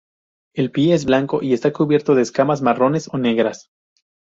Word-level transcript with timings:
El 0.55 0.71
pie 0.71 0.95
es 0.95 1.05
blanco 1.05 1.43
y 1.43 1.53
está 1.53 1.71
cubierto 1.71 2.15
de 2.15 2.23
escamas 2.23 2.63
marrones 2.63 3.07
o 3.13 3.19
negras. 3.19 3.69